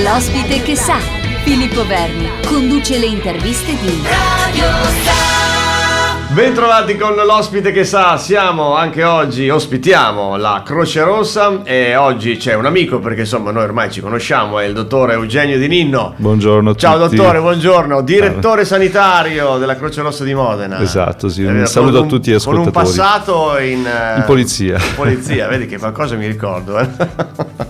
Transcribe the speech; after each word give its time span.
L'ospite 0.00 0.62
che 0.62 0.74
sa, 0.74 0.96
Filippo 1.44 1.86
Verni, 1.86 2.26
conduce 2.46 2.96
le 2.98 3.04
interviste 3.04 3.72
di 3.78 4.02
Radio 4.02 4.64
Star. 5.02 6.30
Bentrovati 6.32 6.96
con 6.96 7.14
l'ospite 7.14 7.72
che 7.72 7.84
sa, 7.84 8.16
siamo 8.16 8.74
anche 8.74 9.04
oggi, 9.04 9.50
ospitiamo 9.50 10.36
la 10.38 10.62
Croce 10.64 11.02
Rossa 11.02 11.60
e 11.62 11.94
oggi 11.94 12.38
c'è 12.38 12.54
un 12.54 12.64
amico 12.64 13.00
perché 13.00 13.20
insomma 13.20 13.50
noi 13.50 13.64
ormai 13.64 13.90
ci 13.92 14.00
conosciamo, 14.00 14.58
è 14.58 14.64
il 14.64 14.72
dottore 14.72 15.12
Eugenio 15.12 15.58
Di 15.58 15.68
Ninno. 15.68 16.14
Buongiorno 16.16 16.70
a 16.70 16.74
Ciao 16.74 16.98
tutti. 17.04 17.16
dottore, 17.16 17.40
buongiorno, 17.40 18.00
direttore 18.00 18.64
sanitario 18.64 19.58
della 19.58 19.76
Croce 19.76 20.00
Rossa 20.00 20.24
di 20.24 20.32
Modena. 20.32 20.80
Esatto, 20.80 21.28
sì, 21.28 21.42
un 21.44 21.66
saluto 21.66 21.98
con 21.98 22.06
a 22.06 22.08
tutti 22.08 22.30
gli 22.32 22.38
Con 22.42 22.54
un 22.56 22.60
ascoltatori. 22.68 22.96
passato 22.96 23.58
in, 23.58 23.78
In 24.16 24.22
polizia. 24.24 24.76
in 24.78 24.94
polizia, 24.94 25.48
vedi 25.48 25.66
che 25.66 25.78
qualcosa 25.78 26.14
mi 26.16 26.26
ricordo. 26.26 26.78
eh. 26.78 26.88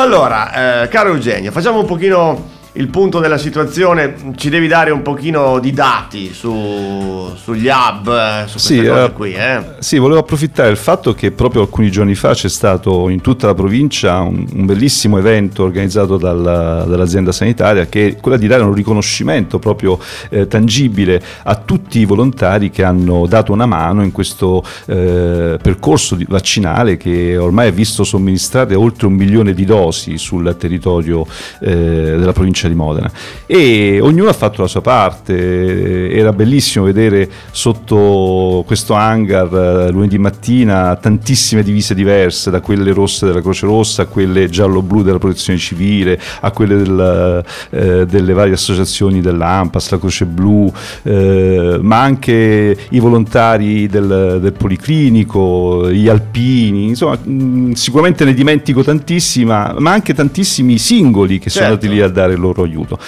allora, 0.00 0.82
eh, 0.82 0.88
caro 0.88 1.08
Eugenio, 1.10 1.50
facciamo 1.50 1.80
un 1.80 1.84
pochino 1.86 2.57
il 2.72 2.88
punto 2.88 3.18
della 3.18 3.38
situazione, 3.38 4.14
ci 4.36 4.50
devi 4.50 4.68
dare 4.68 4.90
un 4.90 5.02
pochino 5.02 5.58
di 5.58 5.72
dati 5.72 6.32
su- 6.32 7.30
sugli 7.34 7.68
hub, 7.68 8.08
eh, 8.08 8.46
su 8.46 8.58
Sì, 8.58 8.78
eh, 8.78 9.10
qui. 9.14 9.32
Eh. 9.32 9.60
Sì, 9.78 9.98
volevo 9.98 10.20
approfittare 10.20 10.68
del 10.68 10.76
fatto 10.76 11.14
che 11.14 11.30
proprio 11.30 11.62
alcuni 11.62 11.90
giorni 11.90 12.14
fa 12.14 12.34
c'è 12.34 12.48
stato 12.48 13.08
in 13.08 13.20
tutta 13.20 13.46
la 13.46 13.54
provincia 13.54 14.20
un, 14.20 14.46
un 14.52 14.66
bellissimo 14.66 15.18
evento 15.18 15.64
organizzato 15.64 16.16
dalla- 16.18 16.84
dall'azienda 16.84 17.32
sanitaria 17.32 17.86
che 17.86 18.08
è 18.08 18.16
quella 18.16 18.36
di 18.36 18.46
dare 18.46 18.62
un 18.62 18.74
riconoscimento 18.74 19.58
proprio 19.58 19.98
eh, 20.28 20.46
tangibile 20.46 21.20
a 21.44 21.54
tutti 21.56 21.98
i 22.00 22.04
volontari 22.04 22.70
che 22.70 22.84
hanno 22.84 23.26
dato 23.26 23.52
una 23.52 23.66
mano 23.66 24.02
in 24.02 24.12
questo 24.12 24.62
eh, 24.86 25.58
percorso 25.60 26.16
vaccinale 26.28 26.96
che 26.96 27.36
ormai 27.36 27.68
ha 27.68 27.72
visto 27.72 28.04
somministrate 28.04 28.74
oltre 28.74 29.06
un 29.06 29.14
milione 29.14 29.54
di 29.54 29.64
dosi 29.64 30.18
sul 30.18 30.54
territorio 30.58 31.26
eh, 31.60 31.74
della 31.74 32.32
provincia 32.32 32.57
di 32.66 32.74
Modena. 32.74 33.08
E 33.46 34.00
ognuno 34.00 34.30
ha 34.30 34.32
fatto 34.32 34.62
la 34.62 34.68
sua 34.68 34.80
parte. 34.80 36.10
Era 36.10 36.32
bellissimo 36.32 36.84
vedere 36.84 37.28
sotto 37.52 38.64
questo 38.66 38.94
hangar 38.94 39.52
eh, 39.54 39.90
lunedì 39.90 40.18
mattina 40.18 40.96
tantissime 40.96 41.62
divise 41.62 41.94
diverse 41.94 42.50
da 42.50 42.60
quelle 42.60 42.92
rosse 42.92 43.26
della 43.26 43.40
Croce 43.40 43.66
Rossa 43.66 44.02
a 44.02 44.06
quelle 44.06 44.48
giallo-blu 44.48 45.02
della 45.02 45.18
Protezione 45.18 45.58
Civile 45.58 46.18
a 46.40 46.50
quelle 46.50 46.76
del, 46.76 47.44
eh, 47.70 48.06
delle 48.06 48.32
varie 48.32 48.54
associazioni 48.54 49.20
dell'AMPAS, 49.20 49.90
la 49.90 49.98
Croce 49.98 50.24
Blu 50.24 50.72
eh, 51.02 51.78
ma 51.80 52.00
anche 52.00 52.76
i 52.90 52.98
volontari 52.98 53.86
del, 53.86 54.38
del 54.40 54.52
Policlinico 54.52 55.90
gli 55.90 56.08
alpini. 56.08 56.88
Insomma 56.88 57.18
mh, 57.22 57.72
sicuramente 57.72 58.24
ne 58.24 58.34
dimentico 58.34 58.82
tantissima 58.82 59.74
ma 59.78 59.92
anche 59.92 60.14
tantissimi 60.14 60.78
singoli 60.78 61.38
che 61.38 61.50
sono 61.50 61.66
Certo. 61.66 61.84
andati 61.86 61.88
lì 61.88 62.00
a 62.02 62.08
dare 62.08 62.34
il 62.34 62.40
loro 62.40 62.47
aiuto. 62.56 62.98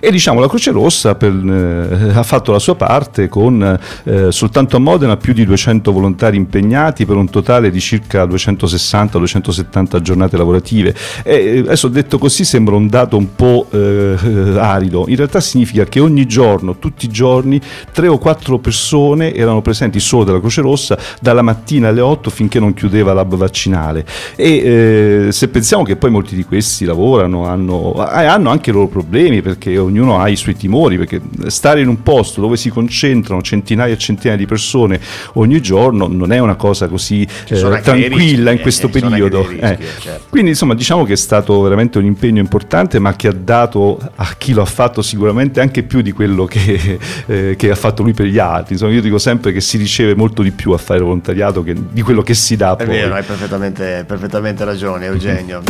E 0.00 0.10
diciamo 0.10 0.40
la 0.40 0.48
Croce 0.48 0.70
Rossa 0.70 1.14
per, 1.14 1.32
eh, 1.32 2.12
ha 2.16 2.22
fatto 2.22 2.52
la 2.52 2.58
sua 2.58 2.74
parte 2.74 3.28
con 3.28 3.78
eh, 4.04 4.32
soltanto 4.32 4.76
a 4.76 4.78
Modena 4.78 5.18
più 5.18 5.34
di 5.34 5.44
200 5.44 5.92
volontari 5.92 6.38
impegnati 6.38 7.04
per 7.04 7.16
un 7.16 7.28
totale 7.28 7.70
di 7.70 7.80
circa 7.80 8.24
260-270 8.24 10.00
giornate 10.00 10.36
lavorative. 10.38 10.94
E, 11.22 11.34
eh, 11.34 11.58
adesso 11.58 11.88
detto 11.88 12.18
così 12.18 12.44
sembra 12.44 12.76
un 12.76 12.88
dato 12.88 13.18
un 13.18 13.34
po' 13.34 13.66
eh, 13.70 14.16
arido, 14.56 15.04
in 15.08 15.16
realtà 15.16 15.40
significa 15.40 15.84
che 15.84 16.00
ogni 16.00 16.26
giorno, 16.26 16.78
tutti 16.78 17.04
i 17.04 17.08
giorni, 17.08 17.60
tre 17.92 18.08
o 18.08 18.16
quattro 18.16 18.58
persone 18.58 19.34
erano 19.34 19.60
presenti 19.60 20.00
solo 20.00 20.24
della 20.24 20.40
Croce 20.40 20.62
Rossa 20.62 20.98
dalla 21.20 21.42
mattina 21.42 21.88
alle 21.88 22.00
8 22.00 22.30
finché 22.30 22.58
non 22.58 22.72
chiudeva 22.72 23.12
l'hub 23.12 23.36
vaccinale. 23.36 24.06
E 24.36 25.26
eh, 25.26 25.32
se 25.32 25.48
pensiamo 25.48 25.82
che 25.82 25.96
poi 25.96 26.10
molti 26.10 26.34
di 26.34 26.44
questi 26.44 26.86
lavorano, 26.86 27.44
hanno, 27.46 27.92
hanno 27.94 28.50
anche 28.50 28.70
i 28.70 28.72
loro 28.72 28.88
problemi 28.88 29.42
perché 29.42 29.76
ognuno 29.90 30.18
ha 30.20 30.28
i 30.28 30.36
suoi 30.36 30.56
timori, 30.56 30.96
perché 30.96 31.20
stare 31.46 31.80
in 31.80 31.88
un 31.88 32.02
posto 32.02 32.40
dove 32.40 32.56
si 32.56 32.70
concentrano 32.70 33.42
centinaia 33.42 33.92
e 33.92 33.98
centinaia 33.98 34.38
di 34.38 34.46
persone 34.46 35.00
ogni 35.34 35.60
giorno 35.60 36.06
non 36.06 36.32
è 36.32 36.38
una 36.38 36.54
cosa 36.54 36.88
così 36.88 37.26
eh, 37.48 37.80
tranquilla 37.82 38.50
in 38.50 38.60
questo 38.60 38.86
eh, 38.86 38.90
anche 38.94 39.08
periodo. 39.08 39.46
rischi, 39.46 39.58
eh. 39.58 39.78
certo. 40.00 40.26
Quindi 40.30 40.50
insomma 40.50 40.74
diciamo 40.74 41.04
che 41.04 41.12
è 41.12 41.16
stato 41.16 41.60
veramente 41.60 41.98
un 41.98 42.04
impegno 42.04 42.40
importante 42.40 42.98
ma 42.98 43.14
che 43.16 43.28
ha 43.28 43.32
dato 43.32 43.98
a 44.14 44.34
chi 44.38 44.52
lo 44.52 44.62
ha 44.62 44.66
fatto 44.66 45.02
sicuramente 45.02 45.60
anche 45.60 45.82
più 45.82 46.00
di 46.00 46.12
quello 46.12 46.44
che, 46.44 46.98
eh, 47.26 47.54
che 47.56 47.70
ha 47.70 47.74
fatto 47.74 48.02
lui 48.02 48.12
per 48.12 48.26
gli 48.26 48.38
altri. 48.38 48.74
Insomma 48.74 48.92
io 48.92 49.00
dico 49.00 49.18
sempre 49.18 49.52
che 49.52 49.60
si 49.60 49.76
riceve 49.76 50.14
molto 50.14 50.42
di 50.42 50.52
più 50.52 50.72
a 50.72 50.78
fare 50.78 51.00
volontariato 51.00 51.62
che 51.62 51.74
di 51.90 52.02
quello 52.02 52.22
che 52.22 52.34
si 52.34 52.56
dà 52.56 52.76
È 52.76 52.84
poi. 52.84 52.94
vero, 52.96 53.14
hai 53.14 53.24
perfettamente, 53.24 54.04
perfettamente 54.06 54.64
ragione 54.64 55.06
Eugenio. 55.06 55.62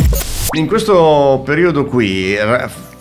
In 0.53 0.67
questo 0.67 1.41
periodo 1.45 1.85
qui, 1.85 2.35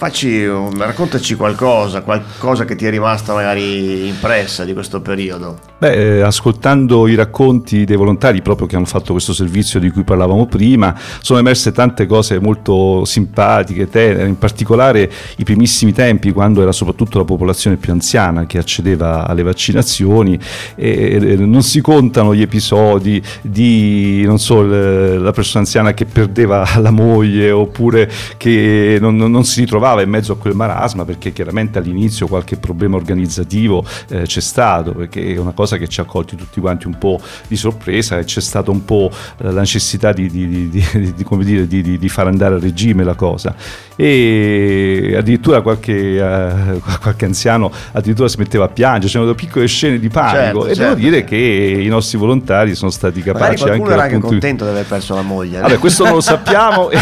facci, 0.00 0.46
raccontaci 0.46 1.34
qualcosa, 1.34 2.00
qualcosa 2.00 2.64
che 2.64 2.74
ti 2.74 2.86
è 2.86 2.90
rimasta 2.90 3.34
magari 3.34 4.08
impressa 4.08 4.64
di 4.64 4.72
questo 4.72 5.02
periodo. 5.02 5.69
Beh, 5.80 6.18
eh, 6.18 6.20
ascoltando 6.20 7.08
i 7.08 7.14
racconti 7.14 7.86
dei 7.86 7.96
volontari 7.96 8.42
proprio 8.42 8.66
che 8.66 8.76
hanno 8.76 8.84
fatto 8.84 9.12
questo 9.12 9.32
servizio 9.32 9.80
di 9.80 9.88
cui 9.88 10.04
parlavamo 10.04 10.44
prima, 10.44 10.94
sono 11.22 11.38
emerse 11.38 11.72
tante 11.72 12.04
cose 12.04 12.38
molto 12.38 13.06
simpatiche, 13.06 13.88
tenere, 13.88 14.28
in 14.28 14.36
particolare 14.36 15.10
i 15.36 15.44
primissimi 15.44 15.94
tempi 15.94 16.32
quando 16.32 16.60
era 16.60 16.70
soprattutto 16.70 17.16
la 17.16 17.24
popolazione 17.24 17.76
più 17.76 17.92
anziana 17.92 18.44
che 18.44 18.58
accedeva 18.58 19.26
alle 19.26 19.42
vaccinazioni 19.42 20.38
e, 20.74 21.36
non 21.38 21.62
si 21.62 21.80
contano 21.80 22.34
gli 22.34 22.42
episodi 22.42 23.22
di, 23.40 24.22
non 24.26 24.38
so, 24.38 24.62
la 24.62 25.32
persona 25.32 25.64
anziana 25.64 25.94
che 25.94 26.04
perdeva 26.04 26.62
la 26.76 26.90
moglie 26.90 27.50
oppure 27.52 28.10
che 28.36 28.98
non- 29.00 29.16
non 29.16 29.44
si 29.44 29.60
ritrovava 29.60 30.02
in 30.02 30.10
mezzo 30.10 30.32
a 30.32 30.36
quel 30.36 30.54
marasma 30.54 31.06
perché 31.06 31.32
chiaramente 31.32 31.78
all'inizio 31.78 32.26
qualche 32.26 32.58
problema 32.58 32.96
organizzativo 32.96 33.82
eh, 34.10 34.24
c'è 34.24 34.40
stato, 34.40 34.92
perché 34.92 35.34
è 35.34 35.38
una 35.38 35.52
cosa 35.52 35.68
che 35.76 35.88
ci 35.88 36.00
ha 36.00 36.04
colti 36.04 36.36
tutti 36.36 36.60
quanti 36.60 36.86
un 36.86 36.98
po' 36.98 37.20
di 37.46 37.56
sorpresa 37.56 38.18
e 38.18 38.24
c'è 38.24 38.40
stata 38.40 38.70
un 38.70 38.84
po' 38.84 39.10
eh, 39.38 39.50
la 39.50 39.60
necessità 39.60 40.12
di, 40.12 40.28
di- 40.28 40.68
di- 40.68 41.24
dire, 41.66 41.98
di- 41.98 42.08
far 42.08 42.26
andare 42.26 42.56
a 42.56 42.58
regime 42.58 43.04
la 43.04 43.14
cosa. 43.14 43.54
E 43.96 45.14
addirittura 45.16 45.60
qualche, 45.60 46.16
eh, 46.16 46.80
qualche 47.00 47.24
anziano 47.24 47.70
addirittura 47.92 48.28
si 48.28 48.38
metteva 48.38 48.64
a 48.64 48.68
piangere, 48.68 49.12
c'erano 49.12 49.34
piccole 49.34 49.66
scene 49.66 49.98
di 49.98 50.08
panico 50.08 50.38
Certo, 50.40 50.66
e 50.66 50.74
certo, 50.74 50.82
devo 50.82 50.94
dire 50.94 51.16
certo. 51.18 51.30
che 51.30 51.82
i 51.82 51.88
nostri 51.88 52.18
volontari 52.18 52.74
sono 52.74 52.90
stati 52.90 53.20
capaci 53.22 53.62
qualcuno 53.62 53.82
anche 53.82 53.92
era 53.92 54.02
dal 54.02 54.14
anche 54.14 54.26
contento 54.26 54.64
di 54.64 54.70
aver 54.70 54.86
perso 54.86 55.14
la 55.14 55.22
moglie. 55.22 55.60
Vabbè, 55.60 55.78
questo 55.78 56.04
non 56.04 56.14
lo 56.14 56.20
sappiamo, 56.20 56.90
il 56.90 56.98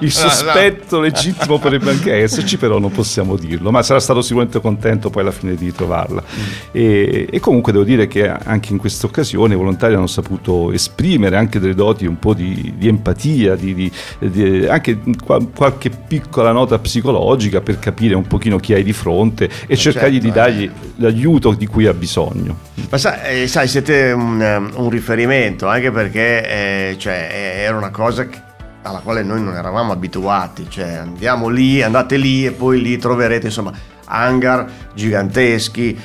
no. 0.00 0.08
sospetto 0.08 1.00
legittimo 1.00 1.58
potrebbe 1.58 1.90
anche 1.90 2.12
esserci, 2.14 2.56
però 2.56 2.78
non 2.78 2.90
possiamo 2.90 3.36
dirlo, 3.36 3.70
ma 3.70 3.82
sarà 3.82 4.00
stato 4.00 4.22
sicuramente 4.22 4.60
contento 4.60 5.10
poi 5.10 5.22
alla 5.22 5.30
fine 5.30 5.54
di 5.54 5.66
ritrovarla. 5.66 6.22
E, 6.72 7.28
e 7.30 7.40
comunque 7.40 7.61
devo 7.70 7.84
dire 7.84 8.08
che 8.08 8.28
anche 8.28 8.72
in 8.72 8.78
questa 8.78 9.06
occasione 9.06 9.54
i 9.54 9.56
volontari 9.56 9.94
hanno 9.94 10.06
saputo 10.08 10.72
esprimere 10.72 11.36
anche 11.36 11.60
delle 11.60 11.74
doti 11.74 12.06
un 12.06 12.18
po' 12.18 12.34
di, 12.34 12.74
di 12.76 12.88
empatia, 12.88 13.54
di, 13.54 13.74
di- 13.74 13.92
di- 14.18 14.66
anche 14.66 14.98
qual- 15.24 15.48
qualche 15.54 15.90
piccola 15.90 16.50
nota 16.50 16.78
psicologica 16.78 17.60
per 17.60 17.78
capire 17.78 18.14
un 18.14 18.26
pochino 18.26 18.58
chi 18.58 18.72
hai 18.74 18.82
di 18.82 18.92
fronte 18.92 19.48
e 19.66 19.76
cercargli 19.76 20.20
certo, 20.20 20.26
di 20.26 20.32
dargli 20.32 20.70
l'aiuto 20.96 21.52
di 21.52 21.66
cui 21.66 21.86
ha 21.86 21.94
bisogno. 21.94 22.58
Ma 22.90 22.98
sai, 22.98 23.42
eh, 23.42 23.46
sai, 23.46 23.68
siete 23.68 24.10
un, 24.12 24.70
un 24.74 24.88
riferimento 24.90 25.68
anche 25.68 25.90
perché 25.92 26.90
eh, 26.90 26.96
cioè, 26.98 27.28
eh, 27.30 27.60
era 27.60 27.76
una 27.76 27.90
cosa 27.90 28.26
che- 28.26 28.40
alla 28.84 28.98
quale 28.98 29.22
noi 29.22 29.40
non 29.40 29.54
eravamo 29.54 29.92
abituati, 29.92 30.66
cioè 30.68 30.94
andiamo 30.94 31.48
lì, 31.48 31.80
andate 31.82 32.16
lì 32.16 32.44
e 32.46 32.50
poi 32.50 32.80
lì 32.82 32.98
troverete 32.98 33.46
insomma 33.46 33.70
hangar 34.14 34.66
giganteschi, 34.94 35.98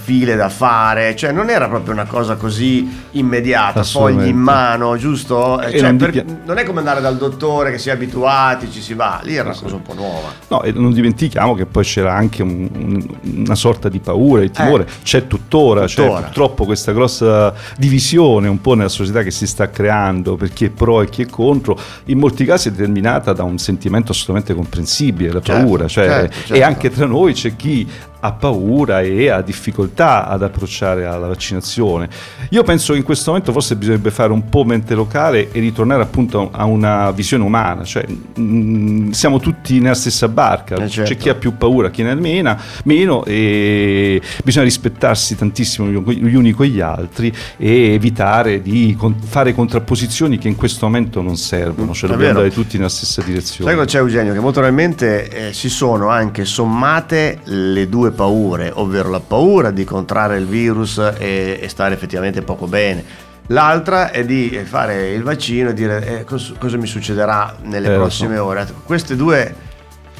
file 0.00 0.36
da 0.36 0.48
fare, 0.48 1.14
cioè 1.16 1.32
non 1.32 1.50
era 1.50 1.68
proprio 1.68 1.92
una 1.92 2.04
cosa 2.06 2.36
così 2.36 2.88
immediata, 3.12 3.82
fogli 3.82 4.26
in 4.26 4.36
mano, 4.36 4.96
giusto? 4.96 5.60
Eh, 5.60 5.78
cioè, 5.78 5.90
non 5.92 5.96
per- 5.96 6.24
non 6.44 6.56
è 6.58 6.64
come 6.64 6.78
andare 6.78 7.00
dal 7.00 7.16
dottore 7.16 7.70
che 7.72 7.78
si 7.78 7.88
è 7.88 7.92
abituati, 7.92 8.70
ci 8.70 8.80
si 8.80 8.94
va, 8.94 9.20
lì 9.24 9.34
era 9.34 9.48
una 9.50 9.58
cosa 9.60 9.74
un 9.74 9.82
po' 9.82 9.94
nuova. 9.94 10.28
No, 10.48 10.62
e 10.62 10.72
non 10.72 10.92
dimentichiamo 10.92 11.54
che 11.54 11.66
poi 11.66 11.84
c'era 11.84 12.14
anche 12.14 12.42
un- 12.42 12.68
un- 12.72 13.06
una 13.44 13.54
sorta 13.54 13.88
di 13.88 13.98
paura, 13.98 14.40
di 14.42 14.50
timore, 14.50 14.86
c'è 15.02 15.26
tuttora, 15.26 15.84
c'è 15.86 16.00
Eh. 16.00 16.04
Tuttora. 16.04 16.20
purtroppo 16.22 16.64
questa 16.64 16.92
grossa 16.92 17.52
divisione 17.76 18.48
un 18.48 18.60
po' 18.60 18.74
nella 18.74 18.88
società 18.88 19.22
che 19.22 19.30
si 19.30 19.46
sta 19.46 19.68
creando 19.70 20.36
per 20.36 20.52
chi 20.52 20.66
è 20.66 20.70
pro 20.70 21.02
e 21.02 21.08
chi 21.08 21.22
è 21.22 21.26
contro, 21.26 21.78
in 22.06 22.18
molti 22.18 22.44
casi 22.44 22.68
è 22.68 22.70
determinata 22.72 23.32
da 23.32 23.42
un 23.42 23.58
sentimento 23.58 24.12
assolutamente 24.12 24.54
comprensibile, 24.54 25.32
la 25.32 25.40
Certo, 25.42 25.60
paura, 25.62 25.88
cioè, 25.88 26.06
certo, 26.06 26.34
certo. 26.38 26.54
e 26.54 26.62
anche 26.62 26.90
tra 26.90 27.06
noi 27.06 27.32
c'è 27.34 27.47
chi 27.56 27.86
ha 28.28 28.32
paura 28.32 29.00
e 29.00 29.28
ha 29.28 29.40
difficoltà 29.40 30.26
ad 30.26 30.42
approcciare 30.42 31.06
alla 31.06 31.26
vaccinazione. 31.26 32.08
Io 32.50 32.62
penso 32.62 32.92
che 32.92 32.98
in 32.98 33.04
questo 33.04 33.30
momento 33.30 33.52
forse 33.52 33.76
bisognerebbe 33.76 34.10
fare 34.10 34.32
un 34.32 34.48
po' 34.48 34.64
mente 34.64 34.94
locale 34.94 35.50
e 35.50 35.60
ritornare 35.60 36.02
appunto 36.02 36.50
a 36.52 36.64
una 36.64 37.10
visione 37.10 37.44
umana, 37.44 37.84
cioè 37.84 38.04
mh, 38.06 38.40
mm, 38.40 39.10
siamo 39.10 39.40
tutti 39.40 39.80
nella 39.80 39.94
stessa 39.94 40.28
barca, 40.28 40.76
eh 40.76 40.88
certo. 40.88 41.10
c'è 41.10 41.16
chi 41.16 41.28
ha 41.28 41.34
più 41.34 41.56
paura, 41.56 41.90
chi 41.90 42.02
ne 42.02 42.10
ha 42.10 42.14
meno, 42.14 42.56
meno 42.84 43.24
e 43.24 44.20
bisogna 44.44 44.64
rispettarsi 44.64 45.36
tantissimo 45.36 45.88
gli 45.88 46.34
uni 46.34 46.52
con 46.52 46.66
gli 46.66 46.80
altri 46.80 47.32
e 47.56 47.92
evitare 47.92 48.62
di 48.62 48.96
fare 49.20 49.54
contrapposizioni 49.54 50.38
che 50.38 50.48
in 50.48 50.56
questo 50.56 50.86
momento 50.86 51.20
non 51.22 51.36
servono, 51.36 51.92
cioè 51.94 52.10
dobbiamo 52.10 52.32
andare 52.32 52.50
tutti 52.50 52.76
nella 52.76 52.88
stessa 52.88 53.22
direzione. 53.22 53.70
Sai 53.70 53.78
cosa 53.78 53.90
c'è 53.90 53.98
Eugenio? 53.98 54.32
Che 54.32 54.40
molto 54.40 54.60
probabilmente 54.60 55.48
eh, 55.48 55.52
si 55.52 55.68
sono 55.68 56.08
anche 56.08 56.44
sommate 56.44 57.40
le 57.44 57.88
due 57.88 58.10
paure, 58.18 58.72
ovvero 58.74 59.10
la 59.10 59.20
paura 59.20 59.70
di 59.70 59.84
contrarre 59.84 60.38
il 60.38 60.46
virus 60.46 60.98
e, 60.98 61.60
e 61.62 61.68
stare 61.68 61.94
effettivamente 61.94 62.42
poco 62.42 62.66
bene. 62.66 63.04
L'altra 63.50 64.10
è 64.10 64.24
di 64.24 64.60
fare 64.64 65.12
il 65.12 65.22
vaccino 65.22 65.70
e 65.70 65.74
dire 65.74 66.04
eh, 66.04 66.24
cosa, 66.24 66.54
cosa, 66.58 66.76
mi 66.76 66.88
succederà 66.88 67.56
nelle 67.62 67.92
eh, 67.92 67.94
prossime 67.94 68.34
so. 68.34 68.44
ore. 68.44 68.66
Queste 68.84 69.14
due 69.14 69.54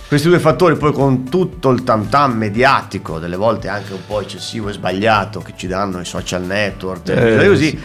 questi 0.09 0.29
due 0.29 0.39
fattori 0.39 0.75
poi 0.77 0.91
con 0.93 1.29
tutto 1.29 1.69
il 1.69 1.85
tam 1.85 2.09
tam 2.09 2.33
mediatico, 2.33 3.19
delle 3.19 3.37
volte 3.37 3.69
anche 3.69 3.93
un 3.93 4.01
po' 4.07 4.23
eccessivo 4.23 4.71
e 4.71 4.73
sbagliato 4.73 5.41
che 5.41 5.53
ci 5.55 5.67
danno 5.67 6.01
i 6.01 6.07
social 6.07 6.45
network, 6.45 7.11
eh, 7.11 7.47
così, 7.47 7.69
sì. 7.69 7.79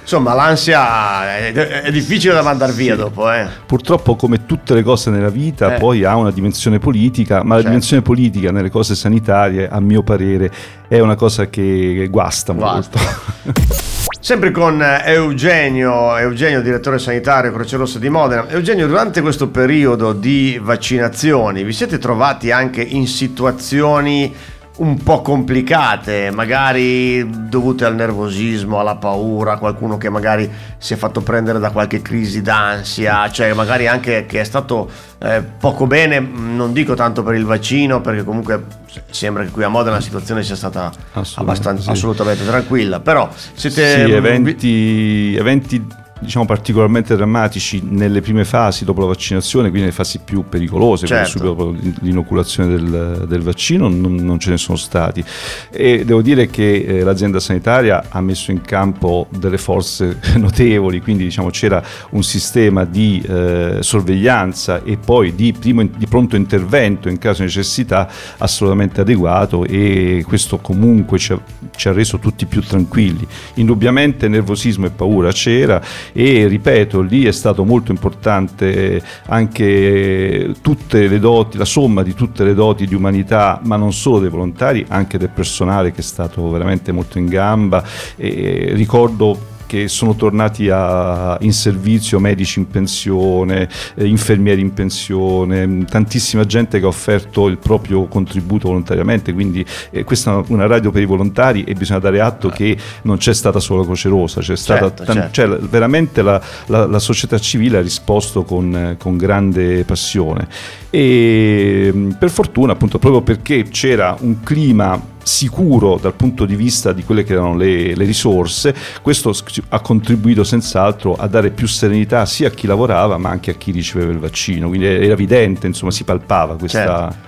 insomma 0.00 0.32
l'ansia 0.32 1.36
è, 1.36 1.52
è, 1.52 1.90
difficile 1.92 2.32
da 2.32 2.40
mandare 2.40 2.72
via 2.72 2.94
sì. 2.94 3.00
dopo. 3.00 3.30
Eh. 3.30 3.46
Purtroppo 3.66 4.16
come 4.16 4.46
tutte 4.46 4.72
le 4.72 4.82
cose 4.82 5.10
nella 5.10 5.28
vita 5.28 5.74
eh. 5.74 5.78
poi 5.78 6.04
ha 6.04 6.16
una 6.16 6.30
dimensione 6.30 6.78
politica, 6.78 7.42
ma 7.42 7.56
certo. 7.56 7.56
la 7.56 7.62
dimensione 7.64 8.02
politica 8.02 8.50
nelle 8.50 8.70
cose 8.70 8.94
sanitarie 8.94 9.68
a 9.68 9.78
mio 9.78 10.02
parere 10.02 10.50
è 10.88 10.98
una 11.00 11.16
cosa 11.16 11.50
che 11.50 12.08
guasta, 12.10 12.54
guasta. 12.54 12.98
molto. 12.98 13.86
Sempre 14.28 14.50
con 14.50 14.82
eh, 14.82 15.04
Eugenio, 15.06 16.14
Eugenio, 16.18 16.60
direttore 16.60 16.98
sanitario 16.98 17.50
Croce 17.50 17.78
Rossa 17.78 17.98
di 17.98 18.10
Modena. 18.10 18.46
Eugenio, 18.50 18.86
durante 18.86 19.22
questo 19.22 19.48
periodo 19.48 20.12
di 20.12 20.60
vaccinazioni 20.60 21.64
vi 21.64 21.72
siete 21.72 21.96
trovati 21.96 22.50
anche 22.50 22.82
in 22.82 23.06
situazioni 23.06 24.30
un 24.78 25.02
po' 25.02 25.22
complicate, 25.22 26.30
magari 26.30 27.28
dovute 27.48 27.84
al 27.84 27.94
nervosismo, 27.94 28.78
alla 28.78 28.96
paura, 28.96 29.56
qualcuno 29.56 29.96
che 29.98 30.08
magari 30.08 30.50
si 30.78 30.94
è 30.94 30.96
fatto 30.96 31.20
prendere 31.20 31.58
da 31.58 31.70
qualche 31.70 32.00
crisi 32.00 32.42
d'ansia, 32.42 33.30
cioè 33.30 33.52
magari 33.54 33.88
anche 33.88 34.26
che 34.26 34.40
è 34.40 34.44
stato 34.44 34.88
eh, 35.18 35.42
poco 35.42 35.86
bene, 35.86 36.20
non 36.20 36.72
dico 36.72 36.94
tanto 36.94 37.22
per 37.22 37.34
il 37.34 37.44
vaccino, 37.44 38.00
perché 38.00 38.22
comunque 38.22 38.64
sembra 39.10 39.42
che 39.44 39.50
qui 39.50 39.64
a 39.64 39.68
Modena 39.68 39.96
la 39.96 40.02
situazione 40.02 40.42
sia 40.42 40.56
stata 40.56 40.92
assolutamente, 41.12 41.82
sì. 41.82 41.90
assolutamente 41.90 42.44
tranquilla, 42.44 43.00
però 43.00 43.28
siete... 43.54 44.04
Sì, 44.06 44.12
eventi, 44.12 45.34
eventi 45.36 45.86
diciamo 46.20 46.44
particolarmente 46.44 47.16
drammatici 47.16 47.82
nelle 47.82 48.20
prime 48.20 48.44
fasi 48.44 48.84
dopo 48.84 49.00
la 49.00 49.06
vaccinazione, 49.06 49.68
quindi 49.68 49.86
nelle 49.86 49.92
fasi 49.92 50.20
più 50.24 50.44
pericolose, 50.48 51.06
certo. 51.06 51.30
subito 51.30 51.54
dopo 51.54 51.76
l'inoculazione 52.00 52.68
del, 52.68 53.24
del 53.28 53.42
vaccino, 53.42 53.88
non, 53.88 54.14
non, 54.14 54.38
ce 54.38 54.50
ne 54.50 54.56
sono 54.56 54.76
stati. 54.76 55.24
E 55.70 56.04
devo 56.04 56.22
dire 56.22 56.48
che 56.48 56.84
eh, 56.86 57.02
l'azienda 57.02 57.40
sanitaria 57.40 58.04
ha 58.08 58.20
messo 58.20 58.50
in 58.50 58.60
campo 58.62 59.28
delle 59.30 59.58
forze 59.58 60.18
notevoli, 60.36 61.00
quindi 61.00 61.24
diciamo, 61.24 61.50
c'era 61.50 61.82
un 62.10 62.22
sistema 62.22 62.84
di 62.84 63.22
eh, 63.26 63.78
sorveglianza 63.80 64.82
e 64.82 64.96
poi 64.96 65.34
di, 65.34 65.52
primo, 65.52 65.84
di 65.84 66.06
pronto 66.06 66.36
intervento 66.36 67.08
in 67.08 67.18
caso 67.18 67.38
di 67.38 67.46
necessità 67.46 68.08
assolutamente 68.38 69.00
adeguato 69.00 69.64
e 69.64 70.24
questo 70.26 70.58
comunque 70.58 71.18
ci 71.18 71.32
ha, 71.32 71.40
ci 71.76 71.88
ha 71.88 71.92
reso 71.92 72.18
tutti 72.18 72.46
più 72.46 72.62
tranquilli. 72.62 73.26
Indubbiamente 73.54 74.28
nervosismo 74.28 74.86
e 74.86 74.90
paura 74.90 75.30
c'era 75.32 75.80
e 76.12 76.46
ripeto 76.46 77.00
lì 77.00 77.24
è 77.24 77.32
stato 77.32 77.64
molto 77.64 77.90
importante 77.90 79.02
anche 79.26 80.54
tutte 80.60 81.06
le 81.06 81.18
doti, 81.18 81.58
la 81.58 81.64
somma 81.64 82.02
di 82.02 82.14
tutte 82.14 82.44
le 82.44 82.54
doti 82.54 82.86
di 82.86 82.94
umanità, 82.94 83.60
ma 83.64 83.76
non 83.76 83.92
solo 83.92 84.20
dei 84.20 84.30
volontari, 84.30 84.84
anche 84.88 85.18
del 85.18 85.30
personale 85.30 85.92
che 85.92 86.00
è 86.00 86.04
stato 86.04 86.48
veramente 86.50 86.92
molto 86.92 87.18
in 87.18 87.26
gamba. 87.26 87.82
E 88.16 88.70
ricordo 88.72 89.56
che 89.68 89.86
sono 89.86 90.16
tornati 90.16 90.70
a, 90.70 91.36
in 91.42 91.52
servizio, 91.52 92.18
medici 92.18 92.58
in 92.58 92.68
pensione, 92.68 93.68
eh, 93.94 94.06
infermieri 94.06 94.62
in 94.62 94.72
pensione, 94.72 95.84
tantissima 95.84 96.46
gente 96.46 96.80
che 96.80 96.86
ha 96.86 96.88
offerto 96.88 97.48
il 97.48 97.58
proprio 97.58 98.06
contributo 98.06 98.68
volontariamente, 98.68 99.34
quindi 99.34 99.64
eh, 99.90 100.04
questa 100.04 100.40
è 100.40 100.42
una 100.48 100.66
radio 100.66 100.90
per 100.90 101.02
i 101.02 101.04
volontari 101.04 101.64
e 101.64 101.74
bisogna 101.74 102.00
dare 102.00 102.20
atto 102.20 102.48
che 102.48 102.76
non 103.02 103.18
c'è 103.18 103.34
stata 103.34 103.60
solo 103.60 103.84
Croce 103.84 104.08
Rosa, 104.08 104.40
c'è 104.40 104.56
stata 104.56 104.88
certo, 104.88 105.04
tan- 105.04 105.14
certo. 105.16 105.32
Cioè, 105.32 105.68
veramente 105.68 106.22
la, 106.22 106.40
la, 106.66 106.86
la, 106.86 106.98
società 106.98 107.38
civile 107.38 107.76
ha 107.76 107.82
risposto 107.82 108.44
con, 108.44 108.96
con 108.98 109.18
grande 109.18 109.84
passione 109.84 110.48
e 110.88 112.14
per 112.18 112.30
fortuna 112.30 112.72
appunto 112.72 112.98
proprio 112.98 113.20
perché 113.20 113.64
c'era 113.64 114.16
un 114.20 114.42
clima 114.42 115.16
sicuro 115.22 115.98
dal 116.00 116.14
punto 116.14 116.44
di 116.44 116.56
vista 116.56 116.92
di 116.92 117.04
quelle 117.04 117.24
che 117.24 117.34
erano 117.34 117.56
le, 117.56 117.94
le, 117.94 118.04
risorse, 118.04 118.74
questo 119.02 119.32
ha 119.68 119.80
contribuito 119.80 120.44
senz'altro 120.44 121.14
a 121.14 121.26
dare 121.26 121.50
più 121.50 121.66
serenità 121.66 122.24
sia 122.26 122.48
a 122.48 122.50
chi 122.50 122.66
lavorava 122.66 123.18
ma 123.18 123.28
anche 123.28 123.52
a 123.52 123.54
chi 123.54 123.70
riceveva 123.70 124.12
il 124.12 124.18
vaccino, 124.18 124.68
quindi 124.68 124.86
era 124.86 125.12
evidente, 125.12 125.66
insomma 125.66 125.90
si 125.90 126.04
palpava 126.04 126.56
questa... 126.56 127.10
Certo. 127.10 127.26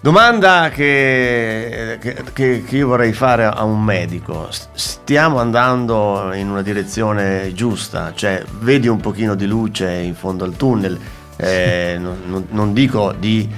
Domanda 0.00 0.70
che, 0.72 1.98
che, 2.00 2.62
che, 2.62 2.76
io 2.76 2.86
vorrei 2.86 3.12
fare 3.12 3.46
a 3.46 3.64
un 3.64 3.82
medico, 3.82 4.48
stiamo 4.74 5.40
andando 5.40 6.32
in 6.34 6.48
una 6.48 6.62
direzione 6.62 7.52
giusta, 7.52 8.12
cioè 8.14 8.44
vedi 8.60 8.86
un 8.86 9.00
pochino 9.00 9.34
di 9.34 9.46
luce 9.46 9.90
in 9.90 10.14
fondo 10.14 10.44
al 10.44 10.54
tunnel, 10.54 10.96
eh, 11.36 11.96
non, 11.98 12.16
non, 12.26 12.46
non 12.50 12.72
dico 12.72 13.12
di 13.18 13.48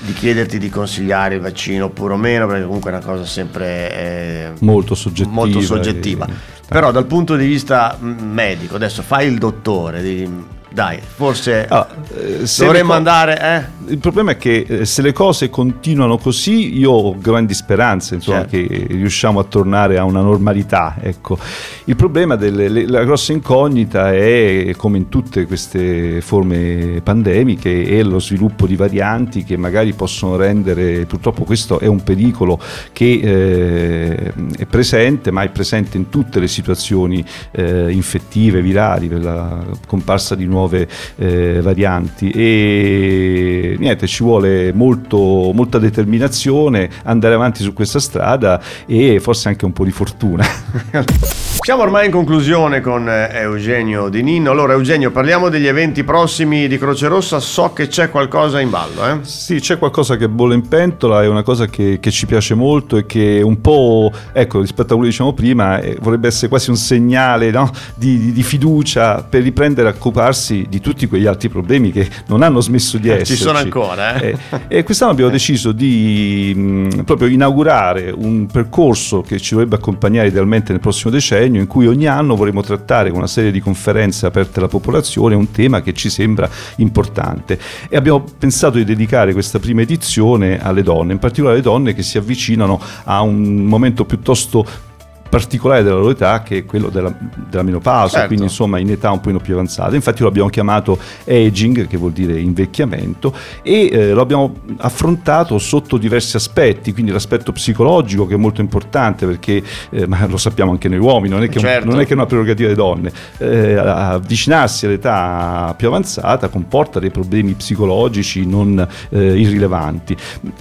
di 0.00 0.12
chiederti 0.12 0.58
di 0.58 0.68
consigliare 0.68 1.36
il 1.36 1.40
vaccino 1.40 1.86
oppure 1.86 2.16
meno, 2.16 2.46
perché 2.46 2.64
comunque 2.64 2.90
è 2.90 2.94
una 2.94 3.04
cosa 3.04 3.24
sempre 3.24 3.92
eh, 3.92 4.52
molto 4.60 4.94
soggettiva. 4.94 5.34
Molto 5.34 5.60
soggettiva. 5.60 6.26
E... 6.26 6.32
Però 6.68 6.90
dal 6.90 7.06
punto 7.06 7.36
di 7.36 7.46
vista 7.46 7.96
medico, 8.00 8.76
adesso 8.76 9.02
fai 9.02 9.26
il 9.26 9.38
dottore, 9.38 10.02
di, 10.02 10.30
dai, 10.70 11.00
forse 11.00 11.66
allora, 11.66 11.88
eh, 12.14 12.44
dovremmo 12.58 12.90
co- 12.90 12.96
andare. 12.96 13.40
Eh? 13.40 13.92
Il 13.92 13.98
problema 13.98 14.32
è 14.32 14.36
che 14.36 14.66
eh, 14.68 14.84
se 14.84 15.00
le 15.00 15.12
cose 15.12 15.48
continuano 15.48 16.18
così, 16.18 16.76
io 16.76 16.90
ho 16.90 17.18
grandi 17.18 17.54
speranze 17.54 18.16
insomma, 18.16 18.46
certo. 18.46 18.74
che 18.74 18.86
riusciamo 18.90 19.40
a 19.40 19.44
tornare 19.44 19.96
a 19.96 20.04
una 20.04 20.20
normalità. 20.20 20.96
Ecco. 21.00 21.38
Il 21.84 21.96
problema 21.96 22.36
della 22.36 23.02
grossa 23.04 23.32
incognita 23.32 24.12
è, 24.12 24.74
come 24.76 24.98
in 24.98 25.08
tutte 25.08 25.46
queste 25.46 26.20
forme 26.20 27.00
pandemiche, 27.02 27.86
è 27.86 28.02
lo 28.02 28.20
sviluppo 28.20 28.66
di 28.66 28.76
varianti 28.76 29.44
che 29.44 29.56
magari 29.56 29.94
possono 29.94 30.36
rendere, 30.36 31.06
purtroppo 31.06 31.44
questo 31.44 31.78
è 31.78 31.86
un 31.86 32.02
pericolo 32.02 32.60
che 32.92 33.20
eh, 33.22 34.32
è 34.54 34.66
presente, 34.66 35.30
ma 35.30 35.42
è 35.42 35.48
presente 35.48 35.96
in 35.96 36.10
tutte 36.10 36.40
le 36.40 36.48
situazioni 36.48 37.24
eh, 37.52 37.90
infettive, 37.90 38.60
virali, 38.60 39.08
per 39.08 39.22
la 39.22 39.64
comparsa 39.86 40.34
di 40.34 40.44
nuovi 40.44 40.56
nuove 40.58 40.88
eh, 41.16 41.60
varianti 41.62 42.30
e 42.30 43.76
niente, 43.78 44.06
ci 44.06 44.22
vuole 44.22 44.72
molto, 44.72 45.52
molta 45.54 45.78
determinazione, 45.78 46.90
andare 47.04 47.34
avanti 47.34 47.62
su 47.62 47.72
questa 47.72 48.00
strada 48.00 48.60
e 48.86 49.20
forse 49.20 49.48
anche 49.48 49.64
un 49.64 49.72
po' 49.72 49.84
di 49.84 49.92
fortuna. 49.92 50.44
Siamo 51.60 51.82
ormai 51.82 52.06
in 52.06 52.12
conclusione 52.12 52.80
con 52.80 53.06
eh, 53.10 53.28
Eugenio 53.32 54.08
Di 54.08 54.22
Nino. 54.22 54.50
Allora 54.52 54.72
Eugenio, 54.72 55.10
parliamo 55.10 55.50
degli 55.50 55.66
eventi 55.66 56.02
prossimi 56.02 56.66
di 56.66 56.78
Croce 56.78 57.08
Rossa, 57.08 57.40
so 57.40 57.74
che 57.74 57.88
c'è 57.88 58.08
qualcosa 58.08 58.58
in 58.58 58.70
ballo. 58.70 59.06
Eh? 59.06 59.18
Sì, 59.20 59.60
c'è 59.60 59.76
qualcosa 59.76 60.16
che 60.16 60.30
bolle 60.30 60.54
in 60.54 60.66
pentola, 60.66 61.22
è 61.22 61.26
una 61.26 61.42
cosa 61.42 61.66
che, 61.66 61.98
che 62.00 62.10
ci 62.10 62.24
piace 62.24 62.54
molto 62.54 62.96
e 62.96 63.04
che 63.04 63.42
un 63.42 63.60
po', 63.60 64.10
ecco, 64.32 64.60
rispetto 64.60 64.94
a 64.94 64.96
quello 64.96 65.02
che 65.02 65.08
dicevamo 65.08 65.34
prima, 65.34 65.78
eh, 65.80 65.98
vorrebbe 66.00 66.28
essere 66.28 66.48
quasi 66.48 66.70
un 66.70 66.76
segnale 66.76 67.50
no? 67.50 67.70
di, 67.94 68.18
di, 68.18 68.32
di, 68.32 68.42
fiducia 68.42 69.22
per 69.28 69.42
riprendere 69.42 69.88
a 69.88 69.92
occuparsi 69.94 70.64
di 70.70 70.80
tutti 70.80 71.06
quegli 71.06 71.26
altri 71.26 71.50
problemi 71.50 71.92
che 71.92 72.08
non 72.28 72.42
hanno 72.42 72.60
smesso 72.60 72.96
di 72.96 73.10
esserci. 73.10 73.36
Ci 73.36 73.42
sono 73.42 73.58
ancora. 73.58 74.14
Eh? 74.14 74.36
e 74.68 74.84
quest'anno 74.84 75.10
abbiamo 75.10 75.30
deciso 75.30 75.72
di 75.72 76.54
mh, 76.56 77.02
proprio 77.04 77.28
inaugurare 77.28 78.10
un 78.10 78.46
percorso 78.46 79.20
che 79.20 79.38
ci 79.38 79.50
dovrebbe 79.50 79.76
accompagnare 79.76 80.28
idealmente 80.28 80.72
nel 80.72 80.80
prossimo 80.80 81.10
decennio 81.10 81.47
in 81.56 81.66
cui 81.66 81.86
ogni 81.86 82.06
anno 82.06 82.36
vorremmo 82.36 82.62
trattare 82.62 83.08
con 83.08 83.18
una 83.18 83.26
serie 83.26 83.50
di 83.50 83.60
conferenze 83.60 84.26
aperte 84.26 84.58
alla 84.58 84.68
popolazione 84.68 85.34
un 85.34 85.50
tema 85.50 85.80
che 85.80 85.94
ci 85.94 86.10
sembra 86.10 86.48
importante. 86.76 87.58
E 87.88 87.96
abbiamo 87.96 88.24
pensato 88.36 88.76
di 88.76 88.84
dedicare 88.84 89.32
questa 89.32 89.58
prima 89.58 89.80
edizione 89.80 90.60
alle 90.60 90.82
donne, 90.82 91.12
in 91.12 91.18
particolare 91.18 91.56
alle 91.56 91.64
donne 91.64 91.94
che 91.94 92.02
si 92.02 92.18
avvicinano 92.18 92.80
a 93.04 93.22
un 93.22 93.64
momento 93.64 94.04
piuttosto 94.04 94.86
particolare 95.28 95.82
della 95.82 95.96
loro 95.96 96.10
età 96.10 96.42
che 96.42 96.58
è 96.58 96.64
quello 96.64 96.88
della, 96.88 97.12
della 97.48 97.62
menopausa, 97.62 98.12
certo. 98.12 98.26
quindi 98.28 98.44
insomma 98.44 98.78
in 98.78 98.90
età 98.90 99.10
un 99.10 99.20
po' 99.20 99.30
più 99.38 99.54
avanzata. 99.54 99.94
Infatti 99.94 100.22
lo 100.22 100.28
abbiamo 100.28 100.48
chiamato 100.48 100.98
aging, 101.26 101.86
che 101.86 101.96
vuol 101.96 102.12
dire 102.12 102.40
invecchiamento, 102.40 103.34
e 103.62 103.88
eh, 103.90 104.12
lo 104.12 104.20
abbiamo 104.20 104.54
affrontato 104.78 105.58
sotto 105.58 105.96
diversi 105.96 106.36
aspetti, 106.36 106.92
quindi 106.92 107.12
l'aspetto 107.12 107.52
psicologico 107.52 108.26
che 108.26 108.34
è 108.34 108.36
molto 108.38 108.60
importante 108.60 109.26
perché, 109.26 109.62
eh, 109.90 110.06
ma 110.06 110.26
lo 110.26 110.36
sappiamo 110.36 110.70
anche 110.70 110.88
noi 110.88 110.98
uomini, 110.98 111.34
non 111.34 111.42
è 111.42 111.48
che, 111.48 111.58
certo. 111.58 111.88
non 111.88 112.00
è, 112.00 112.06
che 112.06 112.14
una 112.14 112.26
prerogativa 112.26 112.68
delle 112.68 112.80
donne, 112.80 113.12
eh, 113.38 113.74
avvicinarsi 113.74 114.86
all'età 114.86 115.74
più 115.76 115.88
avanzata 115.88 116.48
comporta 116.48 116.98
dei 116.98 117.10
problemi 117.10 117.52
psicologici 117.52 118.46
non 118.46 118.86
eh, 119.10 119.38
irrilevanti. 119.38 120.16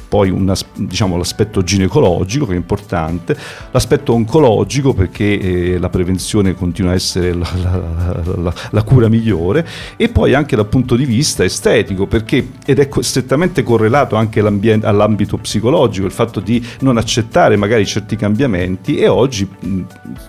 Poi 0.07 0.29
una, 0.29 0.55
diciamo, 0.75 1.17
l'aspetto 1.17 1.63
ginecologico 1.63 2.45
che 2.45 2.53
è 2.53 2.57
importante, 2.57 3.37
l'aspetto 3.71 4.13
oncologico 4.13 4.56
perché 4.93 5.39
eh, 5.39 5.77
la 5.79 5.89
prevenzione 5.89 6.53
continua 6.53 6.91
a 6.91 6.95
essere 6.95 7.33
la, 7.33 7.49
la, 7.61 8.21
la, 8.35 8.53
la, 8.71 8.83
cura 8.83 9.07
migliore 9.07 9.65
e 9.95 10.09
poi 10.09 10.33
anche 10.33 10.55
dal 10.55 10.67
punto 10.67 10.95
di 10.95 11.05
vista 11.05 11.43
estetico 11.43 12.07
perché 12.07 12.47
ed 12.65 12.79
è 12.79 12.89
strettamente 12.99 13.63
correlato 13.63 14.15
anche 14.15 14.39
all'ambito 14.39 15.37
psicologico 15.37 16.05
il 16.05 16.11
fatto 16.11 16.39
di 16.39 16.65
non 16.79 16.97
accettare 16.97 17.55
magari 17.55 17.85
certi 17.85 18.15
cambiamenti 18.15 18.97
e 18.97 19.07
oggi 19.07 19.47
mh, 19.47 19.81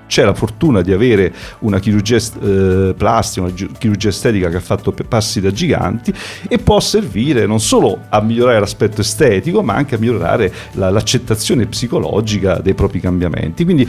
c'è 0.07 0.25
la 0.25 0.35
fortuna 0.35 0.83
di 0.83 0.93
avere 0.93 1.33
una 1.61 1.79
chirurgia 1.79 2.17
eh, 2.17 2.95
plastica, 2.97 3.47
una 3.47 3.55
chirurgia 3.79 4.09
estetica 4.09 4.49
che 4.49 4.57
ha 4.57 4.61
fatto 4.61 4.93
passi 5.09 5.41
da 5.41 5.51
giganti 5.51 6.13
e 6.49 6.59
può 6.59 6.81
servire 6.81 7.47
non 7.47 7.61
solo 7.61 7.99
a 8.09 8.21
migliorare 8.21 8.61
l'aspetto 8.61 9.01
estetico 9.01 9.63
ma 9.63 9.75
anche 9.75 9.95
a 9.95 9.99
migliorare 9.99 10.53
la, 10.73 10.91
l'accettazione 10.91 11.67
psicologica 11.67 12.59
dei 12.59 12.75
propri 12.75 13.01
cambiamenti. 13.01 13.65
Quindi 13.65 13.89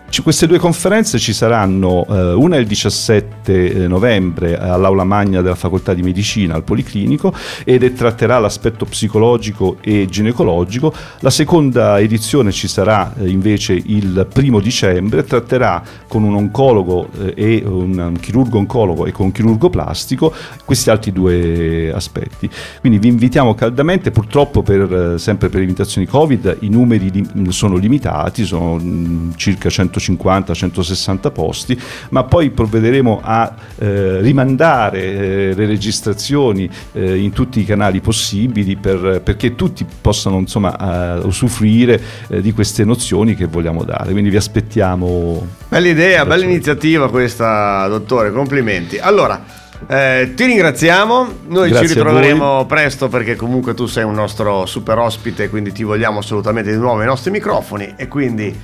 queste 0.23 0.45
due 0.45 0.59
conferenze 0.59 1.19
ci 1.19 1.31
saranno, 1.31 2.05
eh, 2.05 2.33
una 2.33 2.57
il 2.57 2.67
17 2.67 3.83
eh, 3.83 3.87
novembre 3.87 4.57
all'aula 4.59 5.05
magna 5.05 5.41
della 5.41 5.55
facoltà 5.55 5.93
di 5.93 6.01
medicina 6.01 6.53
al 6.53 6.65
Policlinico 6.65 7.33
ed 7.63 7.93
tratterà 7.93 8.37
l'aspetto 8.37 8.83
psicologico 8.83 9.77
e 9.79 10.07
ginecologico, 10.09 10.93
la 11.19 11.29
seconda 11.29 11.97
edizione 12.01 12.51
ci 12.51 12.67
sarà 12.67 13.13
eh, 13.15 13.29
invece 13.29 13.71
il 13.73 14.27
primo 14.31 14.59
dicembre, 14.59 15.23
tratterà 15.23 15.81
con 16.09 16.23
un 16.23 16.35
oncologo 16.35 17.07
eh, 17.17 17.33
e 17.33 17.63
un, 17.65 17.97
un 17.97 18.17
chirurgo 18.19 18.57
oncologo 18.57 19.05
e 19.05 19.13
con 19.13 19.27
un 19.27 19.31
chirurgo 19.31 19.69
plastico 19.69 20.33
questi 20.65 20.89
altri 20.89 21.13
due 21.13 21.89
aspetti. 21.93 22.49
Quindi 22.81 22.99
vi 22.99 23.07
invitiamo 23.07 23.55
caldamente, 23.55 24.11
purtroppo 24.11 24.61
per, 24.61 25.13
eh, 25.13 25.17
sempre 25.17 25.47
per 25.47 25.61
limitazioni 25.61 26.05
Covid 26.05 26.57
i 26.59 26.69
numeri 26.69 27.09
li, 27.09 27.51
sono 27.51 27.77
limitati, 27.77 28.43
sono 28.43 28.75
mh, 28.75 28.81
mm, 28.83 29.31
circa 29.37 29.69
150 29.69 29.99
150-160 30.01 31.31
posti, 31.31 31.79
ma 32.09 32.23
poi 32.23 32.49
provvederemo 32.49 33.21
a 33.23 33.53
eh, 33.77 34.19
rimandare 34.21 35.01
eh, 35.01 35.53
le 35.55 35.65
registrazioni 35.65 36.69
eh, 36.93 37.17
in 37.17 37.31
tutti 37.31 37.59
i 37.59 37.65
canali 37.65 38.01
possibili 38.01 38.75
per, 38.75 39.21
perché 39.23 39.55
tutti 39.55 39.85
possano 40.01 40.39
insomma, 40.39 41.19
usufruire 41.23 42.01
eh, 42.29 42.41
di 42.41 42.51
queste 42.51 42.83
nozioni 42.83 43.35
che 43.35 43.45
vogliamo 43.45 43.83
dare. 43.83 44.11
Quindi 44.11 44.29
vi 44.29 44.37
aspettiamo. 44.37 45.45
Bella 45.67 45.87
idea, 45.87 46.25
bella 46.25 46.43
iniziativa 46.43 47.09
questa, 47.09 47.87
dottore, 47.87 48.31
complimenti. 48.31 48.97
Allora, 48.97 49.59
eh, 49.87 50.33
ti 50.35 50.45
ringraziamo, 50.45 51.27
noi 51.47 51.69
Grazie 51.69 51.87
ci 51.87 51.93
ritroveremo 51.93 52.65
presto 52.65 53.09
perché 53.09 53.35
comunque 53.35 53.73
tu 53.73 53.87
sei 53.87 54.03
un 54.03 54.13
nostro 54.13 54.65
super 54.65 54.97
ospite, 54.97 55.49
quindi 55.49 55.71
ti 55.71 55.83
vogliamo 55.83 56.19
assolutamente 56.19 56.71
di 56.71 56.77
nuovo 56.77 56.99
ai 56.99 57.07
nostri 57.07 57.31
microfoni 57.31 57.93
e 57.95 58.07
quindi 58.07 58.55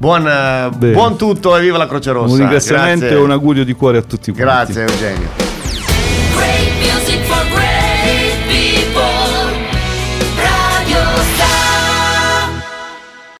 Buon, 0.00 0.22
buon, 0.78 1.18
tutto 1.18 1.54
e 1.54 1.60
viva 1.60 1.76
la 1.76 1.86
Croce 1.86 2.10
Rossa. 2.10 2.32
Un 2.32 2.38
ringraziamento 2.38 3.00
Grazie. 3.00 3.18
e 3.18 3.20
un 3.20 3.30
augurio 3.32 3.66
di 3.66 3.74
cuore 3.74 3.98
a 3.98 4.02
tutti 4.02 4.32
quanti. 4.32 4.72
Grazie 4.72 4.86
Eugenio. 4.86 5.49